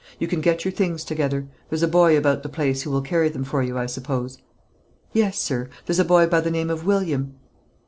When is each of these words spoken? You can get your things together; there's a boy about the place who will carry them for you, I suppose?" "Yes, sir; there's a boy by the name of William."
You 0.17 0.27
can 0.27 0.41
get 0.41 0.65
your 0.65 0.71
things 0.71 1.03
together; 1.05 1.47
there's 1.69 1.83
a 1.83 1.87
boy 1.87 2.17
about 2.17 2.41
the 2.41 2.49
place 2.49 2.81
who 2.81 2.89
will 2.89 3.03
carry 3.03 3.29
them 3.29 3.43
for 3.43 3.61
you, 3.61 3.77
I 3.77 3.85
suppose?" 3.85 4.39
"Yes, 5.13 5.37
sir; 5.37 5.69
there's 5.85 5.99
a 5.99 6.03
boy 6.03 6.25
by 6.25 6.41
the 6.41 6.49
name 6.49 6.71
of 6.71 6.87
William." 6.87 7.35